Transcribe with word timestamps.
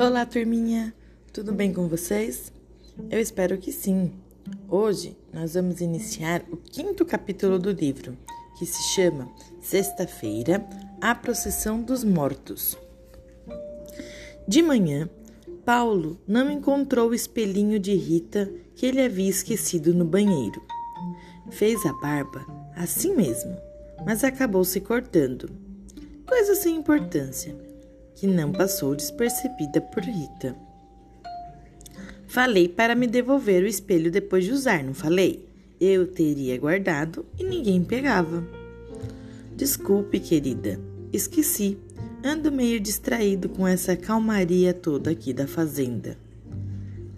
Olá, 0.00 0.24
turminha! 0.24 0.94
Tudo 1.32 1.52
bem 1.52 1.72
com 1.72 1.88
vocês? 1.88 2.52
Eu 3.10 3.18
espero 3.18 3.58
que 3.58 3.72
sim. 3.72 4.12
Hoje 4.68 5.16
nós 5.32 5.54
vamos 5.54 5.80
iniciar 5.80 6.44
o 6.52 6.56
quinto 6.56 7.04
capítulo 7.04 7.58
do 7.58 7.72
livro, 7.72 8.16
que 8.56 8.64
se 8.64 8.80
chama 8.94 9.28
Sexta-feira 9.60 10.64
A 11.00 11.16
Procissão 11.16 11.82
dos 11.82 12.04
Mortos. 12.04 12.78
De 14.46 14.62
manhã, 14.62 15.10
Paulo 15.64 16.16
não 16.28 16.48
encontrou 16.48 17.08
o 17.08 17.14
espelhinho 17.14 17.80
de 17.80 17.96
Rita 17.96 18.48
que 18.76 18.86
ele 18.86 19.02
havia 19.02 19.28
esquecido 19.28 19.92
no 19.92 20.04
banheiro. 20.04 20.62
Fez 21.50 21.84
a 21.84 21.92
barba 21.94 22.46
assim 22.76 23.16
mesmo, 23.16 23.56
mas 24.06 24.22
acabou 24.22 24.64
se 24.64 24.80
cortando. 24.80 25.50
Coisa 26.24 26.54
sem 26.54 26.76
importância 26.76 27.66
que 28.18 28.26
não 28.26 28.50
passou 28.50 28.96
despercebida 28.96 29.80
por 29.80 30.02
Rita. 30.02 30.56
Falei 32.26 32.68
para 32.68 32.96
me 32.96 33.06
devolver 33.06 33.62
o 33.62 33.68
espelho 33.68 34.10
depois 34.10 34.44
de 34.44 34.52
usar, 34.52 34.82
não 34.82 34.92
falei? 34.92 35.48
Eu 35.80 36.06
teria 36.08 36.58
guardado 36.58 37.24
e 37.38 37.44
ninguém 37.44 37.82
pegava. 37.84 38.44
Desculpe, 39.56 40.18
querida, 40.18 40.80
esqueci. 41.12 41.78
Ando 42.24 42.50
meio 42.50 42.80
distraído 42.80 43.48
com 43.48 43.66
essa 43.66 43.96
calmaria 43.96 44.74
toda 44.74 45.12
aqui 45.12 45.32
da 45.32 45.46
fazenda. 45.46 46.18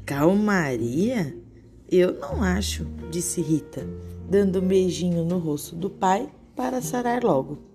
Calmaria? 0.04 1.34
Eu 1.90 2.12
não 2.20 2.42
acho, 2.42 2.87
disse 3.10 3.40
Rita, 3.40 3.87
dando 4.28 4.60
um 4.60 4.66
beijinho 4.68 5.24
no 5.24 5.38
rosto 5.38 5.74
do 5.74 5.88
pai 5.88 6.30
para 6.54 6.82
sarar 6.82 7.24
logo. 7.24 7.70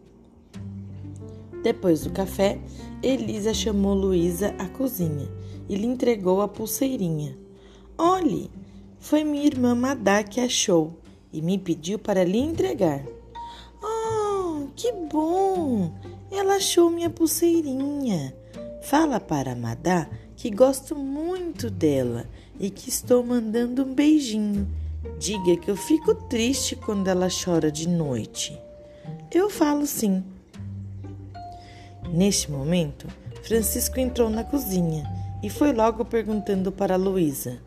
Depois 1.65 2.01
do 2.01 2.11
café, 2.11 2.59
Elisa 3.01 3.51
chamou 3.51 3.95
Luísa 3.95 4.53
à 4.59 4.67
cozinha 4.67 5.27
e 5.67 5.75
lhe 5.75 5.87
entregou 5.87 6.39
a 6.43 6.47
pulseirinha. 6.47 7.35
Olhe, 7.97 8.51
foi 8.99 9.23
minha 9.23 9.47
irmã 9.47 9.73
Madá 9.73 10.21
que 10.21 10.39
achou 10.39 10.99
e 11.33 11.41
me 11.41 11.57
pediu 11.57 11.97
para 11.97 12.23
lhe 12.23 12.37
entregar. 12.37 13.03
Oh, 13.81 14.67
que 14.75 14.91
bom! 15.11 15.91
Ela 16.31 16.57
achou 16.57 16.91
minha 16.91 17.09
pulseirinha. 17.09 18.35
Fala 18.83 19.19
para 19.19 19.55
Madá 19.55 20.07
que 20.35 20.51
gosto 20.51 20.95
muito 20.95 21.71
dela 21.71 22.29
e 22.59 22.69
que 22.69 22.89
estou 22.89 23.23
mandando 23.23 23.85
um 23.85 23.95
beijinho. 23.95 24.67
Diga 25.17 25.57
que 25.57 25.71
eu 25.71 25.75
fico 25.75 26.13
triste 26.13 26.75
quando 26.75 27.07
ela 27.07 27.27
chora 27.27 27.71
de 27.71 27.89
noite. 27.89 28.55
Eu 29.31 29.49
falo 29.49 29.87
sim. 29.87 30.23
Neste 32.13 32.51
momento, 32.51 33.07
Francisco 33.43 33.99
entrou 33.99 34.29
na 34.29 34.43
cozinha 34.43 35.03
e 35.43 35.49
foi 35.49 35.73
logo 35.73 36.05
perguntando 36.05 36.71
para 36.71 36.95
Luísa: 36.95 37.59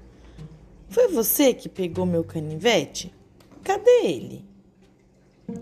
Foi 0.89 1.09
você 1.09 1.53
que 1.53 1.69
pegou 1.69 2.07
meu 2.07 2.25
canivete? 2.25 3.15
Cadê 3.63 4.05
ele? 4.05 4.45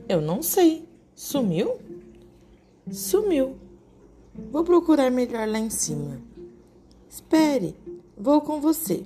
Eu 0.08 0.20
não 0.20 0.42
sei. 0.42 0.88
Sumiu? 1.14 1.78
Sumiu. 2.90 3.56
Vou 4.52 4.64
procurar 4.64 5.10
melhor 5.10 5.48
lá 5.48 5.58
em 5.58 5.70
cima. 5.70 6.20
Espere, 7.08 7.74
vou 8.16 8.40
com 8.42 8.60
você. 8.60 9.04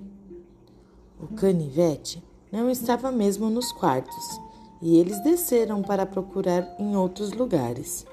O 1.20 1.28
canivete 1.28 2.22
não 2.50 2.70
estava 2.70 3.12
mesmo 3.12 3.48
nos 3.48 3.70
quartos 3.72 4.41
e 4.82 4.98
eles 4.98 5.22
desceram 5.22 5.82
para 5.82 6.06
procurar 6.06 6.74
em 6.78 6.96
outros 6.96 7.32
lugares. 7.32 8.06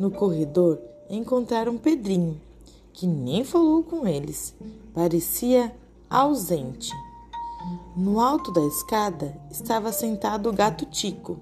No 0.00 0.10
corredor, 0.10 0.80
encontraram 1.10 1.76
Pedrinho, 1.76 2.40
que 2.90 3.06
nem 3.06 3.44
falou 3.44 3.82
com 3.82 4.06
eles, 4.08 4.56
parecia 4.94 5.76
ausente. 6.08 6.90
No 7.94 8.18
alto 8.18 8.50
da 8.50 8.62
escada 8.62 9.38
estava 9.50 9.92
sentado 9.92 10.48
o 10.48 10.54
gato 10.54 10.86
Tico. 10.86 11.38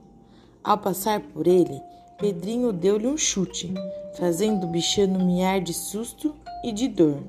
Ao 0.64 0.76
passar 0.76 1.20
por 1.20 1.46
ele, 1.46 1.80
Pedrinho 2.18 2.72
deu-lhe 2.72 3.06
um 3.06 3.16
chute, 3.16 3.72
fazendo 4.16 4.64
o 4.64 4.70
bichano 4.70 5.24
miar 5.24 5.60
de 5.60 5.72
susto 5.72 6.34
e 6.64 6.72
de 6.72 6.88
dor. 6.88 7.22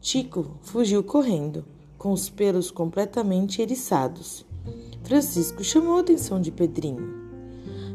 Tico 0.00 0.52
fugiu 0.62 1.02
correndo, 1.02 1.64
com 1.98 2.12
os 2.12 2.30
pelos 2.30 2.70
completamente 2.70 3.60
eriçados. 3.60 4.46
Francisco 5.02 5.64
chamou 5.64 5.96
a 5.96 6.00
atenção 6.02 6.40
de 6.40 6.52
Pedrinho. 6.52 7.24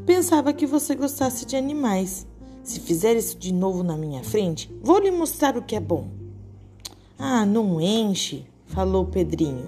Pensava 0.06 0.52
que 0.52 0.66
você 0.66 0.94
gostasse 0.94 1.46
de 1.46 1.56
animais, 1.56 2.28
se 2.70 2.80
fizer 2.80 3.16
isso 3.16 3.36
de 3.36 3.52
novo 3.52 3.82
na 3.82 3.98
minha 3.98 4.24
frente, 4.24 4.72
vou 4.84 5.00
lhe 5.00 5.10
mostrar 5.10 5.58
o 5.58 5.64
que 5.64 5.76
é 5.76 5.80
bom. 5.80 6.08
Ah, 7.18 7.44
não 7.44 7.82
enche, 7.82 8.46
falou 8.68 9.08
Pedrinho, 9.08 9.66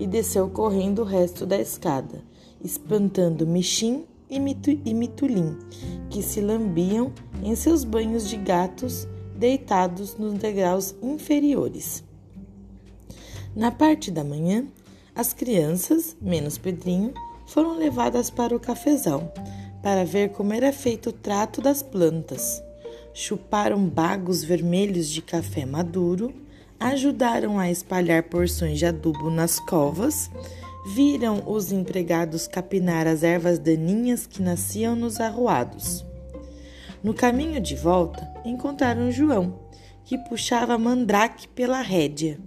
e 0.00 0.06
desceu 0.06 0.50
correndo 0.50 1.02
o 1.02 1.04
resto 1.04 1.46
da 1.46 1.56
escada, 1.56 2.24
espantando 2.60 3.46
Michim 3.46 4.04
e, 4.28 4.40
Mitu 4.40 4.70
e 4.84 4.92
Mitulim, 4.92 5.56
que 6.10 6.24
se 6.24 6.40
lambiam 6.40 7.12
em 7.40 7.54
seus 7.54 7.84
banhos 7.84 8.28
de 8.28 8.36
gatos 8.36 9.06
deitados 9.36 10.16
nos 10.16 10.34
degraus 10.34 10.92
inferiores. 11.00 12.02
Na 13.54 13.70
parte 13.70 14.10
da 14.10 14.24
manhã, 14.24 14.66
as 15.14 15.32
crianças, 15.32 16.16
menos 16.20 16.58
Pedrinho, 16.58 17.14
foram 17.46 17.78
levadas 17.78 18.28
para 18.28 18.56
o 18.56 18.58
cafezal, 18.58 19.32
para 19.84 20.02
ver 20.02 20.30
como 20.30 20.54
era 20.54 20.72
feito 20.72 21.10
o 21.10 21.12
trato 21.12 21.60
das 21.60 21.82
plantas. 21.82 22.62
Chuparam 23.12 23.86
bagos 23.86 24.42
vermelhos 24.42 25.10
de 25.10 25.20
café 25.20 25.66
maduro, 25.66 26.32
ajudaram 26.80 27.58
a 27.58 27.70
espalhar 27.70 28.22
porções 28.22 28.78
de 28.78 28.86
adubo 28.86 29.28
nas 29.30 29.60
covas, 29.60 30.30
viram 30.86 31.42
os 31.46 31.70
empregados 31.70 32.46
capinar 32.46 33.06
as 33.06 33.22
ervas 33.22 33.58
daninhas 33.58 34.26
que 34.26 34.40
nasciam 34.40 34.96
nos 34.96 35.20
arruados. 35.20 36.02
No 37.02 37.12
caminho 37.12 37.60
de 37.60 37.76
volta, 37.76 38.26
encontraram 38.42 39.12
João, 39.12 39.60
que 40.06 40.16
puxava 40.16 40.78
Mandrake 40.78 41.46
pela 41.48 41.82
rédea, 41.82 42.38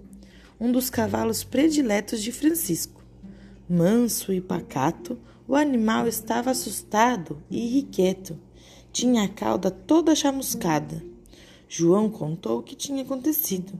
um 0.58 0.72
dos 0.72 0.90
cavalos 0.90 1.44
prediletos 1.44 2.20
de 2.20 2.32
Francisco. 2.32 2.97
Manso 3.70 4.32
e 4.32 4.40
pacato, 4.40 5.18
o 5.46 5.54
animal 5.54 6.08
estava 6.08 6.50
assustado 6.50 7.42
e 7.50 7.66
irrequieto. 7.66 8.38
Tinha 8.90 9.24
a 9.24 9.28
cauda 9.28 9.70
toda 9.70 10.14
chamuscada. 10.14 11.04
João 11.68 12.08
contou 12.08 12.60
o 12.60 12.62
que 12.62 12.74
tinha 12.74 13.02
acontecido. 13.02 13.78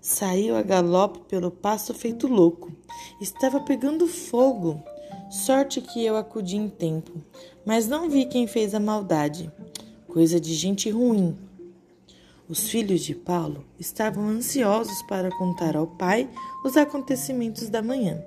Saiu 0.00 0.54
a 0.54 0.62
galope 0.62 1.22
pelo 1.28 1.50
pasto 1.50 1.92
feito 1.92 2.28
louco. 2.28 2.70
Estava 3.20 3.58
pegando 3.58 4.06
fogo. 4.06 4.80
Sorte 5.28 5.80
que 5.80 6.04
eu 6.04 6.16
acudi 6.16 6.56
em 6.56 6.68
tempo, 6.68 7.20
mas 7.64 7.88
não 7.88 8.08
vi 8.08 8.26
quem 8.26 8.46
fez 8.46 8.76
a 8.76 8.80
maldade. 8.80 9.50
Coisa 10.06 10.38
de 10.38 10.54
gente 10.54 10.88
ruim. 10.88 11.36
Os 12.48 12.68
filhos 12.68 13.00
de 13.00 13.16
Paulo 13.16 13.64
estavam 13.76 14.28
ansiosos 14.28 15.02
para 15.08 15.36
contar 15.36 15.76
ao 15.76 15.88
pai 15.88 16.30
os 16.64 16.76
acontecimentos 16.76 17.68
da 17.68 17.82
manhã 17.82 18.24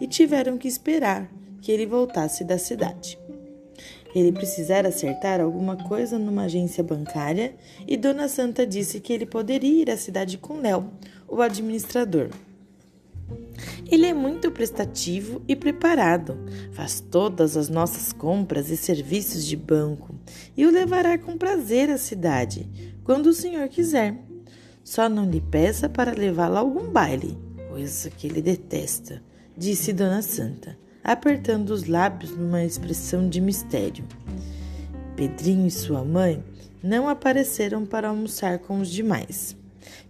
e 0.00 0.06
tiveram 0.06 0.58
que 0.58 0.68
esperar 0.68 1.30
que 1.60 1.72
ele 1.72 1.86
voltasse 1.86 2.44
da 2.44 2.58
cidade. 2.58 3.18
Ele 4.14 4.32
precisara 4.32 4.88
acertar 4.88 5.40
alguma 5.40 5.76
coisa 5.76 6.18
numa 6.18 6.44
agência 6.44 6.82
bancária 6.82 7.54
e 7.86 7.96
Dona 7.96 8.28
Santa 8.28 8.66
disse 8.66 8.98
que 8.98 9.12
ele 9.12 9.26
poderia 9.26 9.82
ir 9.82 9.90
à 9.90 9.96
cidade 9.96 10.38
com 10.38 10.60
Léo, 10.60 10.90
o 11.28 11.42
administrador. 11.42 12.30
Ele 13.90 14.06
é 14.06 14.14
muito 14.14 14.50
prestativo 14.50 15.42
e 15.46 15.54
preparado, 15.54 16.38
faz 16.72 17.00
todas 17.00 17.56
as 17.56 17.68
nossas 17.68 18.12
compras 18.12 18.70
e 18.70 18.76
serviços 18.76 19.44
de 19.44 19.56
banco 19.56 20.14
e 20.56 20.66
o 20.66 20.70
levará 20.70 21.18
com 21.18 21.36
prazer 21.36 21.90
à 21.90 21.98
cidade, 21.98 22.94
quando 23.04 23.26
o 23.26 23.34
senhor 23.34 23.68
quiser. 23.68 24.16
Só 24.82 25.08
não 25.08 25.28
lhe 25.28 25.40
peça 25.40 25.88
para 25.88 26.12
levá-lo 26.12 26.56
a 26.56 26.60
algum 26.60 26.88
baile, 26.88 27.36
coisa 27.68 28.08
que 28.08 28.26
ele 28.26 28.40
detesta, 28.40 29.22
disse 29.56 29.92
Dona 29.92 30.22
Santa 30.22 30.76
apertando 31.06 31.70
os 31.70 31.86
lábios 31.86 32.36
numa 32.36 32.64
expressão 32.64 33.28
de 33.28 33.40
mistério. 33.40 34.04
Pedrinho 35.14 35.68
e 35.68 35.70
sua 35.70 36.04
mãe 36.04 36.42
não 36.82 37.08
apareceram 37.08 37.86
para 37.86 38.08
almoçar 38.08 38.58
com 38.58 38.80
os 38.80 38.90
demais. 38.90 39.56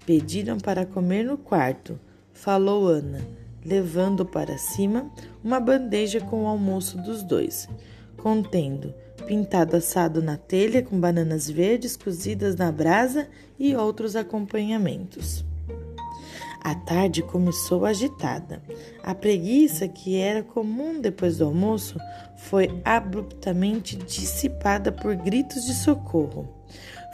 Pediram 0.07 0.57
para 0.57 0.87
comer 0.87 1.23
no 1.23 1.37
quarto, 1.37 2.01
falou 2.33 2.89
Ana, 2.89 3.21
levando 3.63 4.25
para 4.25 4.57
cima 4.57 5.11
uma 5.45 5.61
bandeja 5.61 6.19
com 6.19 6.45
o 6.45 6.47
almoço 6.47 6.97
dos 6.97 7.23
dois, 7.23 7.69
contendo 8.17 8.95
pintado 9.27 9.77
assado 9.77 10.23
na 10.23 10.39
telha 10.39 10.83
com 10.83 10.99
bananas 10.99 11.51
verdes 11.51 11.95
cozidas 11.95 12.57
na 12.57 12.73
brasa 12.73 13.29
e 13.59 13.77
outros 13.77 14.17
acompanhamentos. 14.17 15.45
A 16.67 16.75
tarde 16.75 17.23
começou 17.23 17.87
agitada. 17.87 18.61
A 19.05 19.15
preguiça, 19.15 19.87
que 19.87 20.17
era 20.17 20.43
comum 20.43 21.01
depois 21.01 21.39
do 21.39 21.45
almoço, 21.45 21.97
foi 22.37 22.83
abruptamente 22.85 23.95
dissipada 23.97 24.91
por 24.91 25.15
gritos 25.15 25.65
de 25.65 25.73
socorro. 25.73 26.49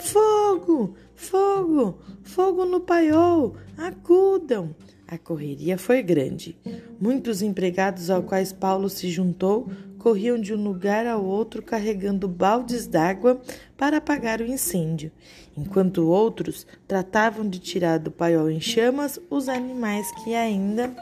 Fogo! 0.00 0.94
Fogo! 1.14 1.98
Fogo 2.22 2.64
no 2.64 2.80
paiol! 2.80 3.54
Acudam! 3.76 4.74
A 5.06 5.18
correria 5.18 5.76
foi 5.76 6.02
grande. 6.02 6.56
Muitos 6.98 7.42
empregados 7.42 8.08
aos 8.08 8.24
quais 8.24 8.54
Paulo 8.54 8.88
se 8.88 9.10
juntou 9.10 9.68
corriam 10.02 10.38
de 10.38 10.52
um 10.52 10.62
lugar 10.62 11.06
ao 11.06 11.24
outro 11.24 11.62
carregando 11.62 12.26
baldes 12.26 12.86
d'água 12.86 13.40
para 13.76 13.98
apagar 13.98 14.40
o 14.40 14.46
incêndio, 14.46 15.12
enquanto 15.56 16.08
outros 16.08 16.66
tratavam 16.88 17.48
de 17.48 17.58
tirar 17.58 17.98
do 17.98 18.10
paiol 18.10 18.50
em 18.50 18.60
chamas 18.60 19.20
os 19.30 19.48
animais 19.48 20.10
que 20.22 20.34
ainda 20.34 20.94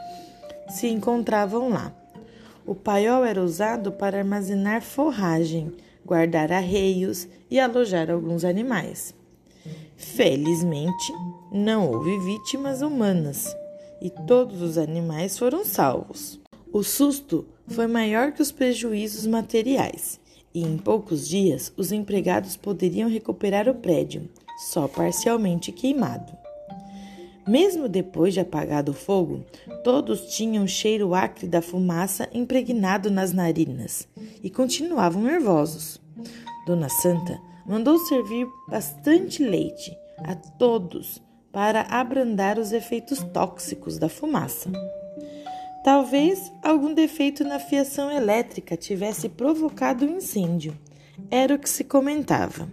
se 0.69 0.87
encontravam 0.87 1.69
lá. 1.69 1.93
O 2.65 2.75
paiol 2.75 3.25
era 3.25 3.41
usado 3.41 3.91
para 3.91 4.19
armazenar 4.19 4.81
forragem, 4.81 5.73
guardar 6.05 6.51
arreios 6.51 7.27
e 7.49 7.59
alojar 7.59 8.11
alguns 8.11 8.45
animais. 8.45 9.15
Felizmente, 9.97 11.13
não 11.51 11.91
houve 11.91 12.17
vítimas 12.19 12.81
humanas 12.81 13.55
e 14.01 14.09
todos 14.09 14.61
os 14.61 14.77
animais 14.77 15.37
foram 15.37 15.63
salvos. 15.63 16.40
O 16.73 16.83
susto 16.83 17.45
foi 17.67 17.85
maior 17.85 18.31
que 18.31 18.41
os 18.41 18.49
prejuízos 18.49 19.27
materiais, 19.27 20.19
e 20.53 20.63
em 20.63 20.77
poucos 20.77 21.27
dias 21.27 21.73
os 21.75 21.91
empregados 21.91 22.55
poderiam 22.55 23.09
recuperar 23.09 23.67
o 23.67 23.75
prédio, 23.75 24.29
só 24.69 24.87
parcialmente 24.87 25.71
queimado. 25.73 26.31
Mesmo 27.45 27.89
depois 27.89 28.33
de 28.33 28.39
apagado 28.39 28.91
o 28.91 28.95
fogo, 28.95 29.43
todos 29.83 30.33
tinham 30.35 30.63
o 30.63 30.67
cheiro 30.67 31.13
acre 31.13 31.45
da 31.45 31.61
fumaça 31.61 32.29
impregnado 32.33 33.11
nas 33.11 33.33
narinas 33.33 34.07
e 34.41 34.49
continuavam 34.49 35.23
nervosos. 35.23 35.99
Dona 36.65 36.87
Santa 36.87 37.37
mandou 37.65 37.97
servir 37.97 38.47
bastante 38.69 39.43
leite 39.43 39.93
a 40.19 40.35
todos 40.35 41.21
para 41.51 41.81
abrandar 41.81 42.57
os 42.57 42.71
efeitos 42.71 43.19
tóxicos 43.33 43.97
da 43.97 44.07
fumaça. 44.07 44.71
Talvez 45.83 46.51
algum 46.61 46.93
defeito 46.93 47.43
na 47.43 47.59
fiação 47.59 48.11
elétrica 48.11 48.77
tivesse 48.77 49.27
provocado 49.27 50.05
o 50.05 50.09
um 50.09 50.17
incêndio. 50.17 50.77
Era 51.29 51.55
o 51.55 51.59
que 51.59 51.69
se 51.69 51.83
comentava. 51.83 52.69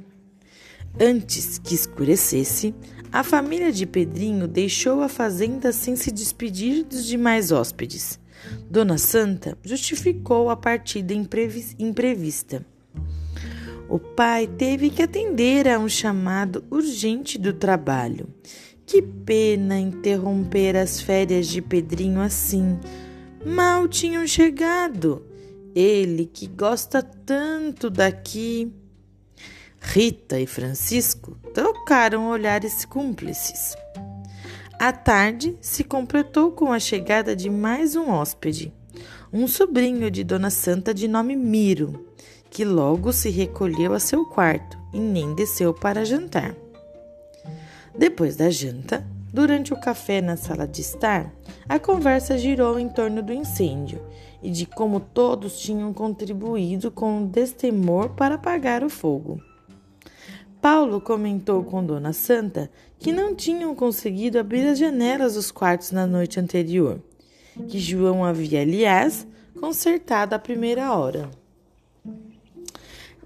Antes 1.01 1.59
que 1.59 1.75
escurecesse, 1.75 2.75
a 3.11 3.23
família 3.23 3.73
de 3.73 3.87
Pedrinho 3.87 4.47
deixou 4.47 5.01
a 5.01 5.09
fazenda 5.09 5.73
sem 5.73 5.97
se 5.97 6.11
despedir 6.11 6.85
dos 6.85 7.07
demais 7.07 7.51
hóspedes. 7.51 8.21
Dona 8.71 8.99
Santa 8.99 9.57
justificou 9.63 10.51
a 10.51 10.57
partida 10.57 11.15
imprevista. 11.15 12.65
O 13.89 13.99
pai 13.99 14.47
teve 14.47 14.91
que 14.91 15.03
atender 15.03 15.67
a 15.67 15.79
um 15.79 15.89
chamado 15.89 16.63
urgente 16.71 17.39
do 17.39 17.55
trabalho 17.55 18.29
que 18.89 19.03
pena 19.03 19.79
interromper 19.79 20.75
as 20.75 20.99
férias 20.99 21.47
de 21.47 21.61
Pedrinho 21.61 22.23
assim. 22.23 22.81
Mal 23.45 23.87
tinham 23.87 24.27
chegado. 24.27 25.27
Ele 25.75 26.25
que 26.25 26.47
gosta 26.47 27.03
tanto 27.03 27.91
daqui. 27.91 28.73
Rita 29.79 30.41
e 30.41 30.47
Francisco 30.47 31.37
trocaram 31.53 32.31
olhares 32.31 32.87
cúmplices. 32.87 33.77
A 34.81 34.91
tarde 34.91 35.57
se 35.61 35.85
completou 35.85 36.53
com 36.53 36.73
a 36.73 36.79
chegada 36.79 37.37
de 37.37 37.51
mais 37.51 37.95
um 37.95 38.09
hóspede, 38.11 38.73
um 39.31 39.47
sobrinho 39.47 40.11
de 40.11 40.25
Dona 40.25 40.51
Santa 40.51 40.95
de 40.95 41.07
nome 41.07 41.37
Miro, 41.37 42.07
que 42.49 42.65
logo 42.65 43.13
se 43.13 43.29
recolheu 43.29 43.93
a 43.93 44.01
seu 44.01 44.25
quarto 44.25 44.79
e 44.95 44.99
nem 44.99 45.35
desceu 45.35 45.75
para 45.75 46.07
jantar. 46.07 46.57
Depois 47.99 48.37
da 48.37 48.49
janta, 48.49 49.05
durante 49.35 49.75
o 49.75 49.81
café 49.81 50.21
na 50.21 50.37
sala 50.37 50.69
de 50.69 50.81
estar, 50.81 51.35
a 51.69 51.81
conversa 51.81 52.39
girou 52.39 52.79
em 52.79 52.89
torno 52.89 53.21
do 53.25 53.33
incêndio 53.33 54.01
e 54.41 54.51
de 54.51 54.67
como 54.67 55.01
todos 55.01 55.59
tinham 55.59 55.93
contribuído 55.93 56.93
com 56.93 57.25
o 57.25 57.27
destemor 57.27 58.11
para 58.11 58.37
apagar 58.37 58.85
o 58.85 58.89
fogo. 58.89 59.43
Paulo 60.61 61.01
comentou 61.01 61.65
com 61.65 61.85
Dona 61.85 62.13
Santa 62.13 62.71
que 63.01 63.11
não 63.11 63.35
tinham 63.35 63.75
conseguido 63.75 64.39
abrir 64.39 64.65
as 64.69 64.79
janelas 64.79 65.35
dos 65.35 65.51
quartos 65.51 65.91
na 65.91 66.07
noite 66.07 66.39
anterior, 66.39 67.03
que 67.67 67.81
João 67.81 68.25
havia, 68.25 68.63
aliás, 68.63 69.27
consertado 69.59 70.37
à 70.37 70.39
primeira 70.39 70.93
hora. 70.97 71.29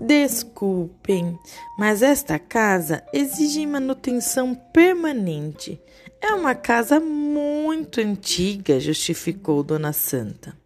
Desculpem, 0.05 1.39
mas 1.79 2.03
esta 2.03 2.37
casa 2.37 3.05
exige 3.13 3.65
manutenção 3.65 4.53
permanente. 4.53 5.81
É 6.21 6.35
uma 6.35 6.57
casa 6.57 6.99
muito 6.99 8.01
antiga, 8.01 8.81
justificou 8.81 9.63
Dona 9.63 9.93
Santa. 9.93 10.57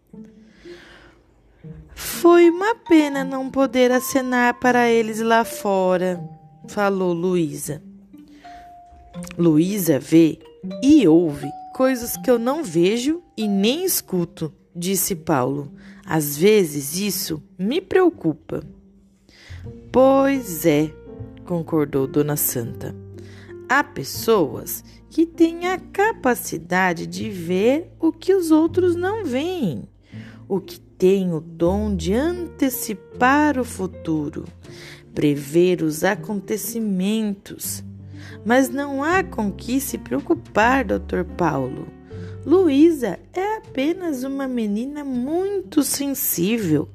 Foi 1.94 2.48
uma 2.48 2.76
pena 2.76 3.24
não 3.24 3.50
poder 3.50 3.92
acenar 3.92 4.54
para 4.58 4.88
eles 4.88 5.20
lá 5.20 5.44
fora, 5.44 6.18
falou 6.66 7.12
Luísa. 7.12 7.82
Luísa 9.36 9.98
vê 9.98 10.38
e 10.82 11.06
ouve 11.06 11.50
coisas 11.74 12.16
que 12.16 12.30
eu 12.30 12.38
não 12.38 12.64
vejo 12.64 13.22
e 13.36 13.46
nem 13.46 13.84
escuto, 13.84 14.50
disse 14.74 15.14
Paulo. 15.14 15.70
Às 16.06 16.38
vezes 16.38 16.96
isso 16.96 17.42
me 17.58 17.82
preocupa. 17.82 18.62
Pois 19.92 20.66
é, 20.66 20.92
concordou 21.44 22.06
Dona 22.06 22.36
Santa. 22.36 22.94
Há 23.68 23.82
pessoas 23.82 24.84
que 25.10 25.24
têm 25.24 25.66
a 25.68 25.78
capacidade 25.78 27.06
de 27.06 27.30
ver 27.30 27.90
o 27.98 28.12
que 28.12 28.34
os 28.34 28.50
outros 28.50 28.94
não 28.94 29.24
veem, 29.24 29.88
o 30.48 30.60
que 30.60 30.78
têm 30.78 31.32
o 31.32 31.40
dom 31.40 31.94
de 31.94 32.12
antecipar 32.12 33.58
o 33.58 33.64
futuro, 33.64 34.44
prever 35.14 35.82
os 35.82 36.04
acontecimentos. 36.04 37.82
Mas 38.44 38.68
não 38.68 39.02
há 39.02 39.24
com 39.24 39.50
que 39.50 39.80
se 39.80 39.98
preocupar, 39.98 40.84
Dr. 40.84 41.24
Paulo. 41.36 41.88
Luísa 42.44 43.18
é 43.32 43.56
apenas 43.56 44.22
uma 44.22 44.46
menina 44.46 45.02
muito 45.02 45.82
sensível. 45.82 46.88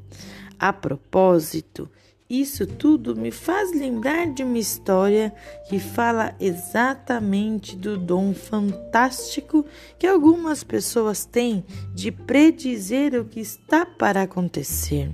A 0.57 0.71
propósito, 0.71 1.89
isso 2.31 2.65
tudo 2.65 3.13
me 3.13 3.29
faz 3.29 3.73
lembrar 3.73 4.31
de 4.31 4.41
uma 4.41 4.57
história 4.57 5.33
que 5.67 5.79
fala 5.79 6.33
exatamente 6.39 7.75
do 7.75 7.97
dom 7.97 8.33
fantástico 8.33 9.65
que 9.99 10.07
algumas 10.07 10.63
pessoas 10.63 11.25
têm 11.25 11.65
de 11.93 12.09
predizer 12.09 13.19
o 13.19 13.25
que 13.25 13.41
está 13.41 13.85
para 13.85 14.21
acontecer. 14.21 15.11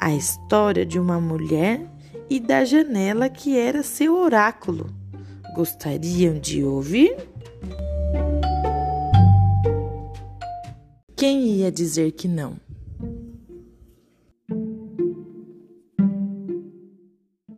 A 0.00 0.12
história 0.16 0.84
de 0.84 0.98
uma 0.98 1.20
mulher 1.20 1.88
e 2.28 2.40
da 2.40 2.64
janela 2.64 3.28
que 3.28 3.56
era 3.56 3.84
seu 3.84 4.16
oráculo. 4.16 4.92
Gostariam 5.54 6.40
de 6.40 6.64
ouvir? 6.64 7.16
Quem 11.14 11.46
ia 11.46 11.70
dizer 11.70 12.10
que 12.10 12.26
não? 12.26 12.65